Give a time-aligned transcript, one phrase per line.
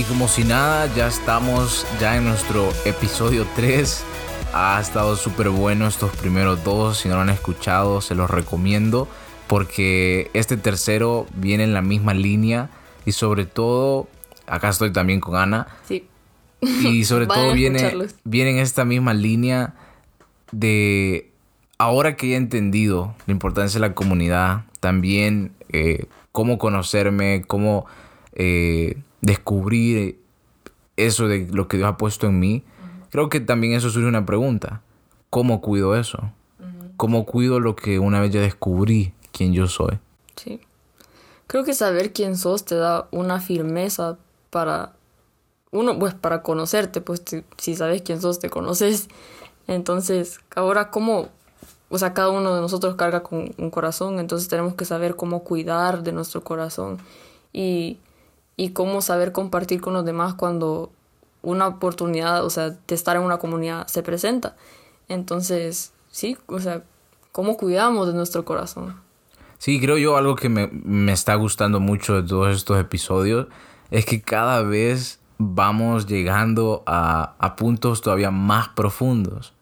[0.00, 4.02] Y como si nada, ya estamos ya en nuestro episodio 3.
[4.54, 6.96] Ha estado súper bueno estos primeros dos.
[6.96, 9.08] Si no lo han escuchado, se los recomiendo.
[9.46, 12.70] Porque este tercero viene en la misma línea.
[13.04, 14.08] Y sobre todo,
[14.46, 15.66] acá estoy también con Ana.
[15.86, 16.06] Sí.
[16.62, 17.92] Y sobre todo viene,
[18.24, 19.74] viene en esta misma línea
[20.50, 21.30] de
[21.76, 27.84] ahora que he entendido la importancia de la comunidad, también eh, cómo conocerme, cómo
[28.32, 30.18] eh, descubrir
[30.96, 32.64] eso de lo que Dios ha puesto en mí,
[33.10, 34.82] creo que también eso surge una pregunta.
[35.30, 36.32] ¿Cómo cuido eso?
[36.96, 39.98] ¿Cómo cuido lo que una vez ya descubrí quién yo soy?
[40.36, 40.60] Sí.
[41.46, 44.18] Creo que saber quién sos te da una firmeza
[44.50, 44.92] para
[45.72, 49.08] uno, pues para conocerte, pues te- si sabes quién sos, te conoces.
[49.66, 51.28] Entonces, ahora cómo,
[51.88, 55.42] o sea, cada uno de nosotros carga con un corazón, entonces tenemos que saber cómo
[55.44, 56.98] cuidar de nuestro corazón
[57.52, 57.98] y,
[58.60, 60.92] y cómo saber compartir con los demás cuando
[61.40, 64.54] una oportunidad, o sea, de estar en una comunidad se presenta.
[65.08, 66.82] Entonces, sí, o sea,
[67.32, 68.96] cómo cuidamos de nuestro corazón.
[69.56, 73.46] Sí, creo yo algo que me, me está gustando mucho de todos estos episodios
[73.90, 79.54] es que cada vez vamos llegando a, a puntos todavía más profundos.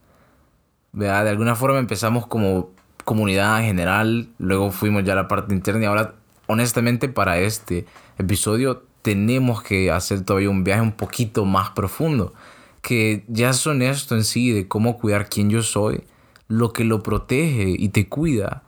[0.91, 1.23] ¿Verdad?
[1.23, 2.71] De alguna forma empezamos como
[3.05, 6.15] comunidad en general, luego fuimos ya a la parte interna y ahora
[6.49, 7.87] honestamente para este
[8.19, 12.35] episodio tenemos que hacer todavía un viaje un poquito más profundo,
[12.83, 16.05] que ya es honesto en sí de cómo cuidar quién yo soy,
[16.47, 18.65] lo que lo protege y te cuida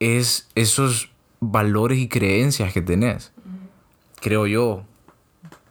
[0.00, 3.30] es esos valores y creencias que tenés.
[4.20, 4.82] Creo yo,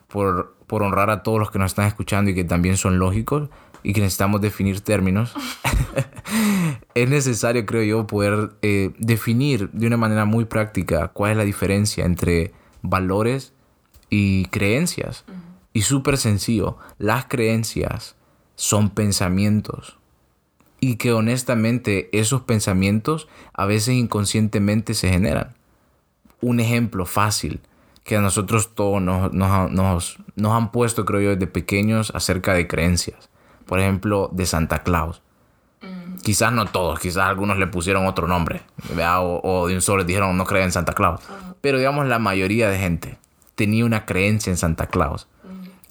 [0.07, 3.49] por, por honrar a todos los que nos están escuchando y que también son lógicos
[3.83, 5.33] y que necesitamos definir términos,
[6.93, 11.43] es necesario, creo yo, poder eh, definir de una manera muy práctica cuál es la
[11.43, 13.51] diferencia entre valores
[14.09, 15.25] y creencias.
[15.73, 18.15] Y súper sencillo, las creencias
[18.55, 19.97] son pensamientos
[20.79, 25.55] y que honestamente esos pensamientos a veces inconscientemente se generan.
[26.41, 27.61] Un ejemplo fácil
[28.03, 32.53] que a nosotros todos nos, nos, nos, nos han puesto, creo yo, desde pequeños acerca
[32.53, 33.29] de creencias.
[33.65, 35.21] Por ejemplo, de Santa Claus.
[36.23, 38.61] Quizás no todos, quizás algunos le pusieron otro nombre.
[38.97, 41.21] O, o de un solo les dijeron no creen en Santa Claus.
[41.61, 43.17] Pero digamos la mayoría de gente
[43.57, 45.27] tenía una creencia en Santa Claus.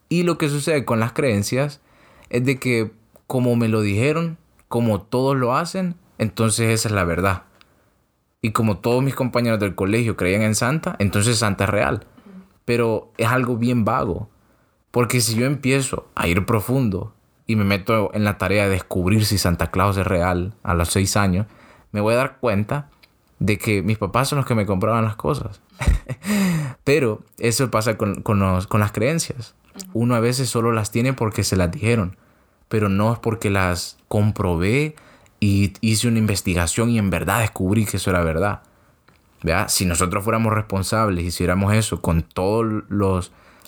[0.08, 1.80] Y lo que sucede con las creencias
[2.30, 2.92] es de que
[3.26, 4.38] como me lo dijeron,
[4.68, 7.42] como todos lo hacen, entonces esa es la verdad.
[8.40, 12.06] Y como todos mis compañeros del colegio creían en Santa, entonces Santa es real.
[12.64, 14.30] Pero es algo bien vago.
[14.92, 17.14] Porque si yo empiezo a ir profundo
[17.48, 20.90] y me meto en la tarea de descubrir si Santa Claus es real a los
[20.90, 21.46] seis años,
[21.90, 22.90] me voy a dar cuenta
[23.40, 25.60] de que mis papás son los que me compraban las cosas.
[26.86, 29.56] Pero eso pasa con, con los- con las creencias.
[29.92, 32.16] Uno a veces solo las tiene porque se las dijeron,
[32.68, 34.94] pero no es porque las comprobé
[35.40, 38.62] y hice una investigación y en verdad descubrí que eso era verdad.
[39.42, 39.66] ¿Verdad?
[39.68, 42.84] Si nosotros fuéramos responsables y hiciéramos eso con todas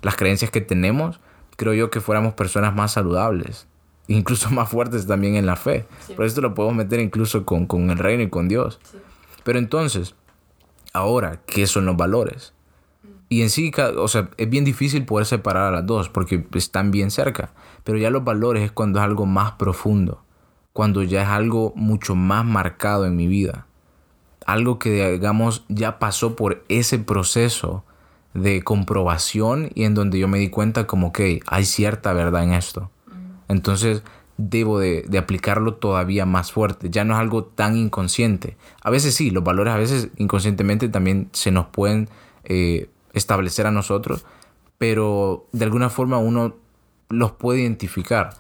[0.03, 1.19] las creencias que tenemos,
[1.57, 3.67] creo yo que fuéramos personas más saludables,
[4.07, 5.87] incluso más fuertes también en la fe.
[6.17, 8.79] Por esto lo podemos meter incluso con, con el reino y con Dios.
[9.43, 10.15] Pero entonces,
[10.93, 12.55] ahora, ¿qué son los valores?
[13.29, 16.91] Y en sí, o sea, es bien difícil poder separar a las dos porque están
[16.91, 17.53] bien cerca.
[17.85, 20.23] Pero ya los valores es cuando es algo más profundo,
[20.73, 23.67] cuando ya es algo mucho más marcado en mi vida.
[24.47, 27.85] Algo que, digamos, ya pasó por ese proceso
[28.33, 32.55] de comprobación y en donde yo me di cuenta como que hay cierta verdad en
[32.55, 32.91] esto.
[33.49, 34.03] Entonces
[34.39, 36.89] debo de, de aplicarlo todavía más fuerte.
[36.89, 38.57] Ya no es algo tan inconsciente.
[38.81, 42.09] A veces sí, los valores a veces inconscientemente también se nos pueden
[42.45, 44.25] eh, establecer a nosotros,
[44.79, 46.57] pero de alguna forma uno
[47.09, 48.31] los puede identificar.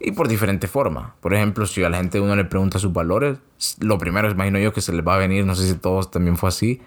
[0.00, 1.12] Y por diferentes formas.
[1.20, 3.38] Por ejemplo, si a la gente uno le pregunta sus valores,
[3.80, 6.36] lo primero, imagino yo, que se les va a venir, no sé si todos también
[6.36, 6.80] fue así,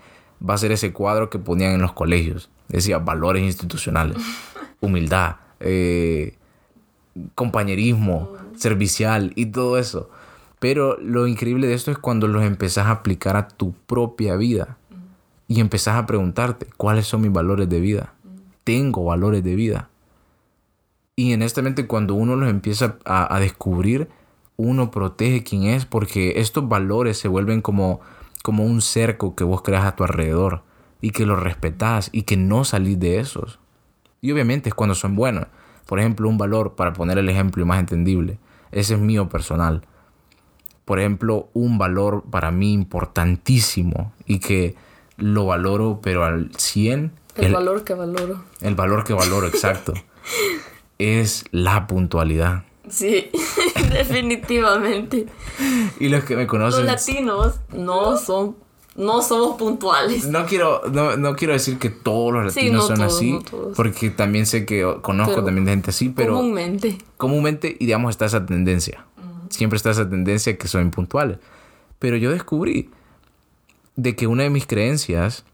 [0.48, 2.50] va a ser ese cuadro que ponían en los colegios.
[2.70, 4.18] Decía valores institucionales,
[4.80, 6.38] humildad, eh,
[7.36, 10.10] compañerismo, servicial y todo eso.
[10.60, 14.78] Pero lo increíble de esto es cuando los empezás a aplicar a tu propia vida
[15.52, 18.14] y empezás a preguntarte, ¿cuáles son mis valores de vida?
[18.64, 19.90] Tengo valores de vida.
[21.18, 24.08] Y honestamente cuando uno los empieza a, a descubrir,
[24.56, 28.00] uno protege quién es porque estos valores se vuelven como,
[28.44, 30.64] como un cerco que vos creas a tu alrededor
[31.02, 33.60] y que los respetás y que no salís de esos.
[34.22, 35.48] Y obviamente es cuando son buenos.
[35.86, 38.40] Por ejemplo, un valor, para poner el ejemplo más entendible,
[38.72, 39.82] ese es mío personal.
[40.86, 44.78] Por ejemplo, un valor para mí importantísimo y que
[45.18, 47.12] lo valoro, pero al 100.
[47.38, 48.44] El, valor que valoro.
[48.62, 49.94] El valor que valoro, exacto.
[50.98, 52.64] es la puntualidad.
[52.90, 53.30] Sí,
[53.92, 55.28] definitivamente.
[56.00, 56.86] y los que me conocen...
[56.86, 58.56] Los latinos no son
[58.96, 60.28] no somos puntuales.
[60.28, 63.40] No quiero, no, quiero decir que todos los latinos son así,
[63.76, 66.36] porque también sé que conozco también gente así, pero...
[66.36, 66.98] Comúnmente.
[67.18, 69.06] Comúnmente, y digamos, está esa tendencia.
[69.50, 71.38] Siempre está esa tendencia que son impuntuales.
[72.00, 72.90] Pero yo descubrí
[73.96, 75.46] de que una de mis creencias,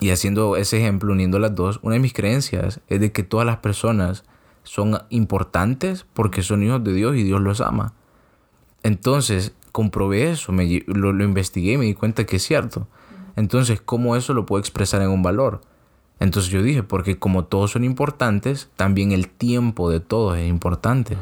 [0.00, 3.46] y haciendo ese ejemplo, uniendo las dos, una de mis creencias es de que todas
[3.46, 4.24] las personas
[4.62, 7.94] son importantes porque son hijos de Dios y Dios los ama.
[8.82, 12.88] Entonces, comprobé eso, me, lo, investigué y me di cuenta que es cierto.
[13.36, 15.60] Entonces, ¿cómo eso lo puedo expresar en un valor?
[16.18, 21.16] Entonces yo dije, porque como todos son importantes, también el tiempo de todos es importante.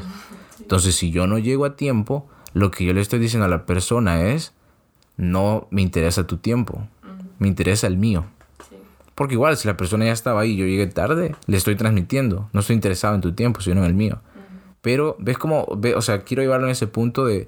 [0.59, 3.65] Entonces, si yo no llego a tiempo, lo que yo le estoy diciendo a la
[3.65, 4.53] persona es,
[5.17, 6.87] no me interesa tu tiempo,
[7.39, 8.25] me interesa el mío.
[9.15, 12.49] Porque igual, si la persona ya estaba ahí y yo llegué tarde, le estoy transmitiendo,
[12.51, 14.19] no estoy interesado en tu tiempo, sino en el mío.
[14.81, 15.65] Pero, ¿ves cómo?
[15.77, 17.47] Ve, o sea, quiero llevarlo en ese punto de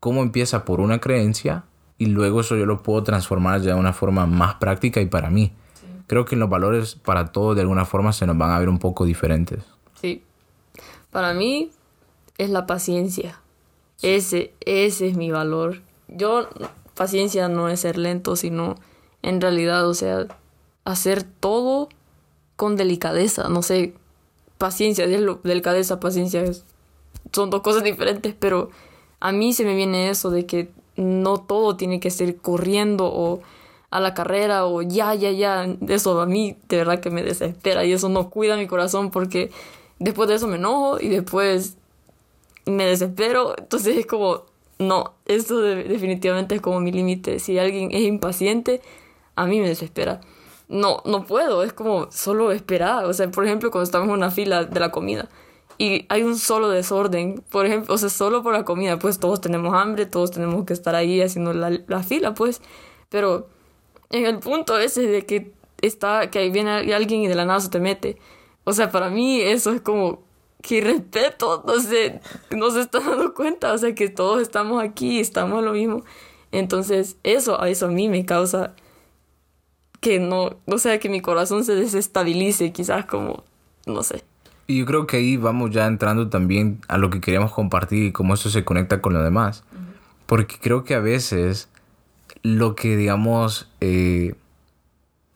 [0.00, 1.64] cómo empieza por una creencia
[1.98, 5.30] y luego eso yo lo puedo transformar ya de una forma más práctica y para
[5.30, 5.52] mí.
[6.06, 8.78] Creo que los valores para todos de alguna forma se nos van a ver un
[8.78, 9.64] poco diferentes.
[10.00, 10.22] Sí.
[11.10, 11.70] Para mí
[12.38, 13.40] es la paciencia.
[14.02, 15.80] Ese, ese es mi valor.
[16.08, 16.48] Yo,
[16.94, 18.76] paciencia no es ser lento, sino
[19.22, 20.26] en realidad, o sea,
[20.84, 21.88] hacer todo
[22.56, 23.48] con delicadeza.
[23.48, 23.94] No sé,
[24.58, 26.44] paciencia, delicadeza, paciencia,
[27.32, 28.70] son dos cosas diferentes, pero
[29.20, 33.40] a mí se me viene eso de que no todo tiene que ser corriendo o
[33.90, 35.66] a la carrera o ya, ya, ya.
[35.88, 39.50] Eso a mí de verdad que me desespera y eso no cuida mi corazón porque
[39.98, 41.76] después de eso me enojo y después
[42.66, 43.54] me desespero.
[43.56, 44.44] Entonces es como,
[44.78, 47.38] no, esto definitivamente es como mi límite.
[47.38, 48.80] Si alguien es impaciente,
[49.36, 50.20] a mí me desespera.
[50.68, 53.04] No, no puedo, es como solo esperar.
[53.04, 55.28] O sea, por ejemplo, cuando estamos en una fila de la comida
[55.78, 59.40] y hay un solo desorden, por ejemplo, o sea, solo por la comida, pues todos
[59.40, 62.62] tenemos hambre, todos tenemos que estar ahí haciendo la, la fila, pues,
[63.08, 63.48] pero
[64.10, 67.70] en el punto ese de que está, que viene alguien y de la nada se
[67.70, 68.18] te mete,
[68.64, 70.23] o sea, para mí eso es como
[70.66, 75.20] que respeto, no sé, no se está dando cuenta, o sea, que todos estamos aquí,
[75.20, 76.04] estamos lo mismo,
[76.52, 78.74] entonces eso, a eso a mí me causa
[80.00, 83.44] que no, o sea, que mi corazón se desestabilice, quizás como,
[83.86, 84.24] no sé.
[84.66, 88.12] Y yo creo que ahí vamos ya entrando también a lo que queríamos compartir y
[88.12, 89.64] cómo eso se conecta con lo demás.
[90.24, 91.68] Porque creo que a veces
[92.42, 94.34] lo que, digamos, eh,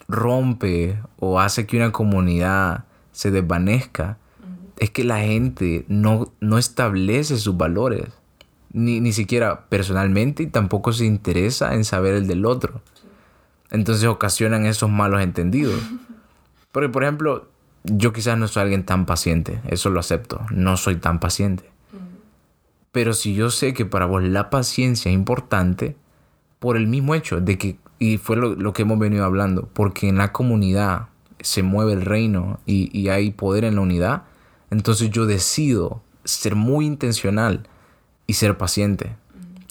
[0.07, 4.17] rompe o hace que una comunidad se desvanezca
[4.79, 8.07] es que la gente no, no establece sus valores.
[8.71, 12.83] Ni, ni siquiera personalmente y tampoco se interesa en saber el del otro.
[13.71, 15.81] Entonces ocasionan esos malos entendidos.
[16.73, 17.49] Porque, por ejemplo,
[17.85, 21.65] yo quizás no soy alguien tan paciente, eso lo acepto, no soy tan paciente.
[22.93, 25.97] Pero si yo sé que para vos la paciencia es importante,
[26.59, 30.19] por el mismo hecho de que, y fue lo, que hemos venido hablando, porque en
[30.19, 31.09] la comunidad
[31.41, 34.23] se mueve el reino y, y hay poder en la unidad,
[34.71, 37.67] entonces yo decido ser muy intencional
[38.27, 39.17] y ser paciente.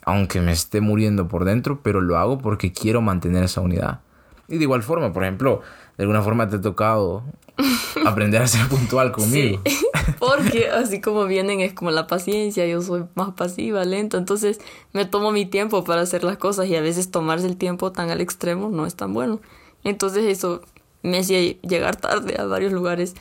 [0.04, 4.02] Aunque me esté muriendo por dentro, pero lo hago porque quiero mantener esa unidad.
[4.48, 5.62] Y de igual forma, por ejemplo,
[5.98, 7.24] de alguna forma te ha tocado
[8.06, 9.62] aprender a ser puntual conmigo.
[9.66, 9.88] Sí,
[10.20, 14.60] porque así como vienen es como la paciencia, yo soy más pasiva, lenta, entonces
[14.94, 18.10] me tomo mi tiempo para hacer las cosas y a veces tomarse el tiempo tan
[18.10, 19.42] al extremo no es tan bueno.
[19.84, 20.62] Entonces eso
[21.04, 23.16] me hacía llegar tarde a varios lugares,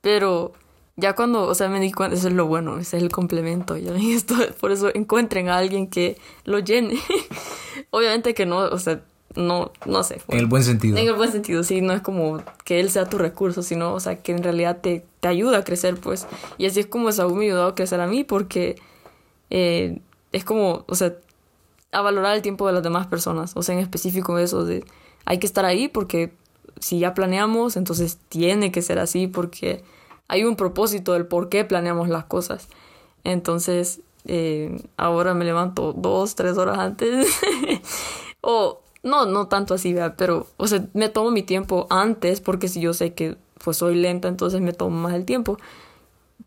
[0.00, 0.52] pero
[0.96, 3.76] ya cuando, o sea, me di cuenta, eso es lo bueno, ese es el complemento,
[3.76, 6.98] ya esto, por eso encuentren a alguien que lo llene.
[7.90, 9.02] Obviamente que no, o sea,
[9.34, 10.20] no, no sé.
[10.28, 10.96] en el buen sentido.
[10.96, 14.00] En el buen sentido, sí, no es como que él sea tu recurso, sino, o
[14.00, 16.26] sea, que en realidad te, te ayuda a crecer, pues.
[16.56, 18.76] Y así es como Saúl me ayudado a crecer a mí, porque
[19.50, 21.14] eh, es como, o sea,
[21.90, 24.84] a valorar el tiempo de las demás personas, o sea, en específico eso de,
[25.24, 26.32] hay que estar ahí porque
[26.80, 29.82] si ya planeamos, entonces tiene que ser así, porque
[30.28, 32.68] hay un propósito del por qué planeamos las cosas.
[33.24, 37.28] Entonces, eh, ahora me levanto dos, tres horas antes.
[38.40, 42.80] o no, no tanto así, pero, o sea, me tomo mi tiempo antes porque si
[42.80, 45.58] yo sé que pues soy lenta, entonces me tomo más el tiempo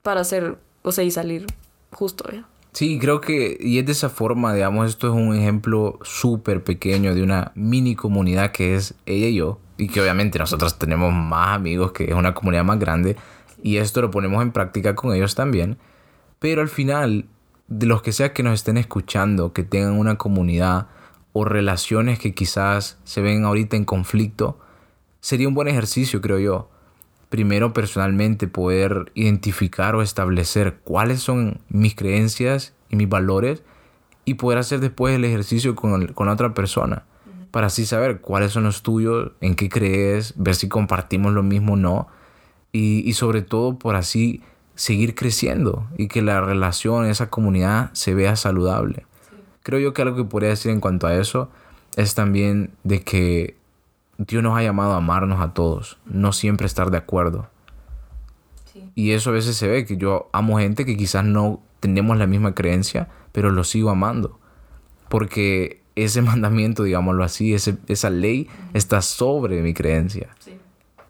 [0.01, 1.45] para hacer, o sea, y salir
[1.91, 2.45] justo, ¿ya?
[2.73, 7.15] Sí, creo que, y es de esa forma, digamos, esto es un ejemplo súper pequeño
[7.15, 11.55] de una mini comunidad que es ella y yo, y que obviamente nosotros tenemos más
[11.55, 13.15] amigos, que es una comunidad más grande,
[13.67, 15.77] y esto lo ponemos en práctica con ellos también,
[16.39, 17.25] pero al final,
[17.67, 20.87] de los que sea que nos estén escuchando, que tengan una comunidad,
[21.33, 24.57] o relaciones que quizás se ven ahorita en conflicto,
[25.19, 26.69] sería un buen ejercicio, creo yo.
[27.27, 33.63] Primero personalmente poder identificar o establecer cuáles son mis creencias y mis valores
[34.23, 37.03] y poder hacer después el ejercicio con, con la otra persona.
[37.51, 41.73] Para así saber cuáles son los tuyos, en qué crees, ver si compartimos lo mismo
[41.73, 42.07] o no
[42.71, 44.41] y, y sobre todo por así
[44.75, 49.05] seguir creciendo y que la relación, esa comunidad se vea saludable.
[49.63, 51.49] Creo yo que algo que podría decir en cuanto a eso
[51.97, 53.57] es también de que
[54.17, 57.49] Dios nos ha llamado a amarnos a todos, no siempre estar de acuerdo.
[58.95, 62.27] Y eso a veces se ve, que yo amo gente que quizás no tenemos la
[62.27, 64.39] misma creencia, pero lo sigo amando.
[65.09, 70.29] Porque ese mandamiento, digámoslo así, ese, esa ley está sobre mi creencia.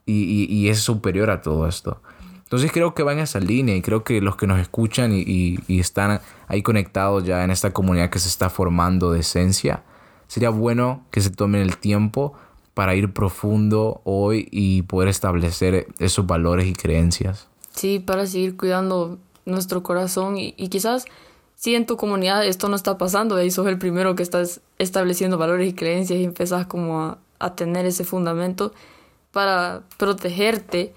[0.10, 2.02] Y, y, es superior a todo esto.
[2.44, 5.60] Entonces creo que va en esa línea y creo que los que nos escuchan y,
[5.68, 9.84] y, están ahí conectados ya en esta comunidad que se está formando de esencia,
[10.28, 12.34] sería bueno que se tomen el tiempo
[12.74, 17.48] para ir profundo hoy y poder establecer esos valores y creencias.
[17.76, 21.06] Sí, para seguir cuidando nuestro corazón y, y quizás
[21.56, 25.38] si en tu comunidad esto no está pasando, ahí sos el primero que estás estableciendo
[25.38, 28.74] valores y creencias y empezás como a, a tener ese fundamento
[29.31, 30.93] para protegerte,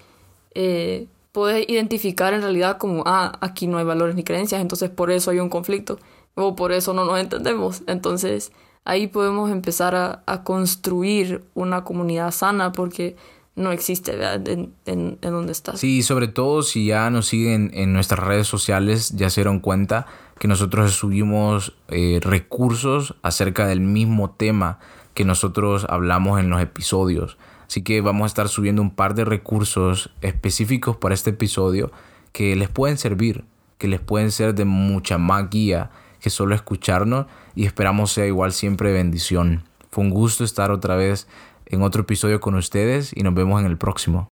[0.53, 5.11] eh, puedes identificar en realidad como, ah, aquí no hay valores ni creencias, entonces por
[5.11, 5.99] eso hay un conflicto,
[6.35, 7.83] o por eso no nos entendemos.
[7.87, 8.51] Entonces
[8.83, 13.15] ahí podemos empezar a, a construir una comunidad sana porque
[13.55, 15.79] no existe En, en, en, donde estás.
[15.79, 20.07] Sí, sobre todo si ya nos siguen en nuestras redes sociales, ya se dieron cuenta
[20.39, 24.79] que nosotros subimos eh, recursos acerca del mismo tema
[25.13, 27.37] que nosotros hablamos en los episodios.
[27.71, 31.89] Así que vamos a estar subiendo un par de recursos específicos para este episodio
[32.33, 33.45] que les pueden servir,
[33.77, 38.51] que les pueden ser de mucha más guía que solo escucharnos y esperamos sea igual
[38.51, 39.63] siempre bendición.
[39.89, 41.29] Fue un gusto estar otra vez
[41.65, 44.29] en otro episodio con ustedes y nos vemos en el próximo.